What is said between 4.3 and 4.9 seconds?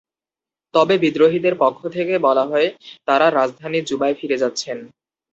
যাচ্ছেন।